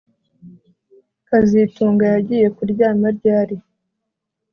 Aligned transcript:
kazitunga 1.27 2.03
yagiye 2.13 2.47
kuryama 2.55 3.07
ryari 3.17 3.55